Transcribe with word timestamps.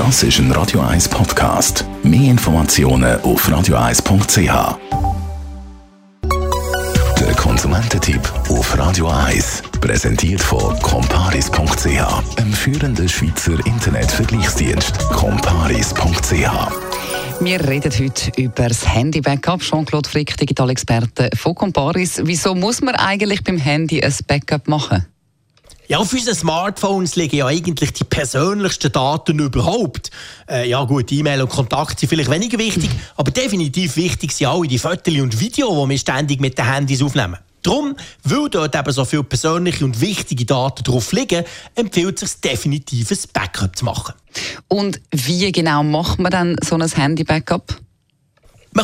Das 0.00 0.22
ist 0.22 0.38
ein 0.38 0.50
Radio 0.52 0.80
1 0.80 1.10
Podcast. 1.10 1.84
Mehr 2.02 2.30
Informationen 2.30 3.20
auf 3.20 3.46
radio1.ch. 3.46 4.78
Der 7.20 7.34
Konsumententipp 7.34 8.22
auf 8.48 8.78
Radio 8.78 9.08
1 9.08 9.62
präsentiert 9.78 10.40
von 10.40 10.74
comparis.ch, 10.80 12.38
einem 12.38 12.52
führenden 12.54 13.10
Schweizer 13.10 13.58
Internetvergleichsdienst. 13.66 14.98
comparis.ch 15.10 16.50
wir 17.42 17.66
reden 17.66 17.92
heute 17.98 18.32
über 18.40 18.68
das 18.68 18.86
Handy-Backup. 18.86 19.60
Jean-Claude 19.60 20.08
Frick, 20.08 20.36
Digitalexperte 20.36 21.30
von 21.36 21.54
Comparis. 21.54 22.20
Wieso 22.24 22.54
muss 22.54 22.82
man 22.82 22.94
eigentlich 22.94 23.44
beim 23.44 23.56
Handy 23.56 24.02
ein 24.02 24.14
Backup 24.26 24.68
machen? 24.68 25.06
Ja, 25.90 25.98
auf 25.98 26.12
unseren 26.12 26.36
Smartphones 26.36 27.16
liegen 27.16 27.34
ja 27.34 27.46
eigentlich 27.46 27.92
die 27.92 28.04
persönlichsten 28.04 28.92
Daten 28.92 29.40
überhaupt. 29.40 30.12
Äh, 30.48 30.68
ja 30.68 30.84
gut, 30.84 31.10
E-Mail 31.10 31.42
und 31.42 31.48
Kontakt 31.48 31.98
sind 31.98 32.08
vielleicht 32.08 32.30
weniger 32.30 32.58
wichtig, 32.60 32.88
aber 33.16 33.32
definitiv 33.32 33.96
wichtig 33.96 34.30
sind 34.30 34.46
alle 34.46 34.68
die 34.68 34.78
Fotos 34.78 35.12
und 35.16 35.40
Videos, 35.40 35.82
die 35.82 35.90
wir 35.90 35.98
ständig 35.98 36.40
mit 36.40 36.56
den 36.56 36.72
Handys 36.72 37.02
aufnehmen. 37.02 37.38
Darum, 37.62 37.96
weil 38.22 38.48
dort 38.50 38.76
eben 38.76 38.92
so 38.92 39.04
viele 39.04 39.24
persönliche 39.24 39.84
und 39.84 40.00
wichtige 40.00 40.44
Daten 40.44 40.84
drauf 40.84 41.10
liegen, 41.10 41.44
empfiehlt 41.74 42.22
es 42.22 42.30
sich 42.30 42.40
definitiv 42.40 43.10
ein 43.10 43.18
Backup 43.32 43.74
zu 43.74 43.84
machen. 43.84 44.14
Und 44.68 45.00
wie 45.10 45.50
genau 45.50 45.82
macht 45.82 46.20
man 46.20 46.30
dann 46.30 46.56
so 46.62 46.76
ein 46.76 46.88
Handy-Backup? 46.88 47.80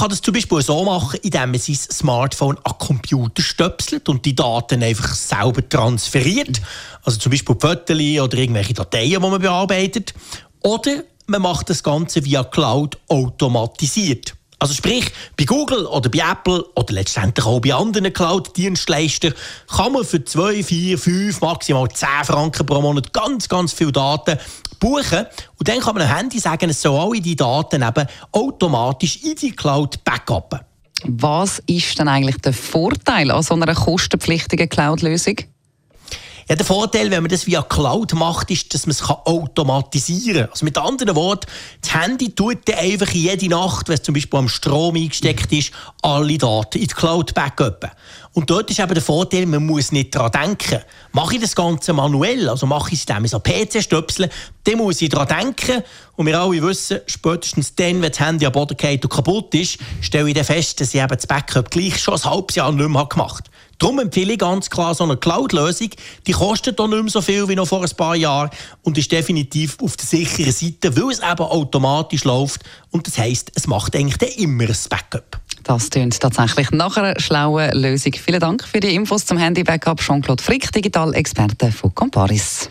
Kann 0.00 0.08
das 0.08 0.22
zum 0.22 0.32
Beispiel 0.32 0.62
so 0.62 0.82
machen, 0.82 1.20
indem 1.22 1.50
man 1.50 1.60
sein 1.60 1.74
Smartphone 1.74 2.56
an 2.64 2.78
Computer 2.78 3.42
stöpselt 3.42 4.08
und 4.08 4.24
die 4.24 4.34
Daten 4.34 4.82
einfach 4.82 5.14
selber 5.14 5.68
transferiert. 5.68 6.62
Also 7.04 7.18
zum 7.18 7.28
Beispiel 7.28 7.54
Fotos 7.60 7.98
oder 8.00 8.38
irgendwelche 8.38 8.72
Dateien, 8.72 9.10
die 9.10 9.18
man 9.18 9.38
bearbeitet. 9.38 10.14
Oder 10.62 11.02
man 11.26 11.42
macht 11.42 11.68
das 11.68 11.82
Ganze 11.82 12.24
via 12.24 12.44
Cloud 12.44 12.96
automatisiert. 13.08 14.34
Also 14.58 14.72
sprich, 14.72 15.04
bei 15.36 15.44
Google 15.44 15.84
oder 15.84 16.08
bei 16.08 16.20
Apple 16.20 16.64
oder 16.76 16.94
letztendlich 16.94 17.44
auch 17.44 17.60
bei 17.60 17.74
anderen 17.74 18.10
Cloud-Dienstleistern 18.10 19.34
kann 19.68 19.92
man 19.92 20.04
für 20.06 20.24
2, 20.24 20.62
4, 20.62 20.96
5, 20.96 21.40
maximal 21.42 21.88
10 21.90 22.08
Franken 22.24 22.64
pro 22.64 22.80
Monat 22.80 23.12
ganz, 23.12 23.50
ganz 23.50 23.74
viele 23.74 23.92
Daten 23.92 24.38
buchen. 24.80 25.26
Und 25.56 25.68
dann 25.68 25.78
kann 25.78 25.94
man 25.94 26.02
am 26.02 26.16
Handy 26.16 26.40
sagen, 26.40 26.70
es 26.70 26.82
soll 26.82 26.98
alle 26.98 27.20
die 27.20 27.36
Daten 27.36 27.82
eben 27.82 28.06
automatisch 28.32 29.22
in 29.22 29.36
die 29.36 29.52
Cloud 29.52 30.02
backuppen. 30.02 30.60
Was 31.04 31.60
ist 31.66 31.98
denn 31.98 32.08
eigentlich 32.08 32.38
der 32.38 32.52
Vorteil 32.52 33.30
an 33.30 33.42
so 33.42 33.54
einer 33.54 33.74
kostenpflichtigen 33.74 34.68
Cloud-Lösung? 34.68 35.36
Ja, 36.50 36.56
der 36.56 36.66
Vorteil, 36.66 37.12
wenn 37.12 37.22
man 37.22 37.30
das 37.30 37.46
via 37.46 37.62
Cloud 37.62 38.12
macht, 38.14 38.50
ist, 38.50 38.74
dass 38.74 38.84
man 38.84 38.90
es 38.90 39.08
automatisieren 39.08 40.40
kann. 40.40 40.50
Also 40.50 40.64
mit 40.64 40.76
anderen 40.76 41.14
Worten, 41.14 41.46
das 41.80 41.94
Handy 41.94 42.34
tut 42.34 42.68
dann 42.68 42.74
einfach 42.74 43.10
jede 43.10 43.48
Nacht, 43.48 43.86
wenn 43.86 43.94
es 43.94 44.02
zum 44.02 44.14
Beispiel 44.14 44.36
am 44.36 44.48
Strom 44.48 44.96
eingesteckt 44.96 45.52
ist, 45.52 45.70
alle 46.02 46.38
Daten 46.38 46.78
in 46.78 46.88
die 46.88 46.92
Cloud 46.92 47.34
backuppen. 47.34 47.90
Und 48.32 48.50
dort 48.50 48.68
ist 48.68 48.80
eben 48.80 48.92
der 48.92 49.02
Vorteil, 49.02 49.46
man 49.46 49.64
muss 49.64 49.92
nicht 49.92 50.12
daran 50.12 50.32
denken. 50.32 50.80
Mache 51.12 51.36
ich 51.36 51.40
das 51.40 51.54
Ganze 51.54 51.92
manuell, 51.92 52.48
also 52.48 52.66
mache 52.66 52.94
ich 52.94 52.98
es 52.98 53.06
indem 53.08 53.26
ich 53.26 53.30
so 53.30 53.38
PC 53.38 53.80
stöpsel, 53.80 54.28
dann 54.64 54.78
muss 54.78 55.00
ich 55.00 55.08
daran 55.08 55.28
denken. 55.28 55.84
Und 56.16 56.26
wir 56.26 56.40
alle 56.40 56.60
wissen, 56.62 56.98
spätestens 57.06 57.76
dann, 57.76 58.02
wenn 58.02 58.10
das 58.10 58.18
Handy 58.18 58.44
am 58.44 58.50
Boden 58.52 58.76
geht 58.76 59.04
und 59.04 59.10
kaputt 59.10 59.54
ist, 59.54 59.78
stelle 60.00 60.28
ich 60.28 60.34
dann 60.34 60.42
fest, 60.44 60.80
dass 60.80 60.94
ich 60.94 61.00
eben 61.00 61.14
das 61.14 61.28
Backup 61.28 61.70
gleich 61.70 62.00
schon 62.00 62.14
ein 62.14 62.24
halbes 62.24 62.56
Jahr 62.56 62.72
nicht 62.72 62.88
mehr 62.88 63.06
gemacht. 63.06 63.49
Darum 63.80 63.98
empfehle 63.98 64.34
ich 64.34 64.38
ganz 64.38 64.68
klar 64.68 64.94
so 64.94 65.04
eine 65.04 65.16
Cloud-Lösung. 65.16 65.88
Die 66.26 66.32
kostet 66.32 66.78
auch 66.78 66.86
nicht 66.86 67.02
mehr 67.02 67.10
so 67.10 67.22
viel 67.22 67.48
wie 67.48 67.56
noch 67.56 67.66
vor 67.66 67.82
ein 67.82 67.90
paar 67.96 68.14
Jahren 68.14 68.50
und 68.82 68.98
ist 68.98 69.10
definitiv 69.10 69.78
auf 69.82 69.96
der 69.96 70.06
sicheren 70.06 70.52
Seite, 70.52 70.94
weil 70.94 71.10
es 71.10 71.20
eben 71.20 71.42
automatisch 71.42 72.24
läuft. 72.24 72.62
Und 72.90 73.06
das 73.06 73.16
heisst, 73.16 73.50
es 73.54 73.66
macht 73.66 73.96
eigentlich 73.96 74.38
immer 74.38 74.64
ein 74.64 74.76
Backup. 74.90 75.40
Das 75.64 75.88
klingt 75.88 76.20
tatsächlich 76.20 76.70
nach 76.72 76.98
einer 76.98 77.18
schlauen 77.18 77.72
Lösung. 77.72 78.12
Vielen 78.12 78.40
Dank 78.40 78.64
für 78.64 78.80
die 78.80 78.94
Infos 78.94 79.24
zum 79.24 79.38
Handy-Backup. 79.38 80.00
Jean-Claude 80.00 80.42
Frick, 80.42 80.70
Digital-Experte 80.72 81.72
von 81.72 81.94
Comparis. 81.94 82.68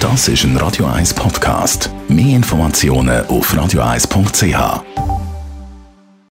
Das 0.00 0.28
ist 0.28 0.44
ein 0.44 0.56
Radio 0.56 0.86
1 0.86 1.12
Podcast. 1.12 1.90
Mehr 2.08 2.36
Informationen 2.36 3.26
auf 3.26 3.52
radio1.ch. 3.54 4.93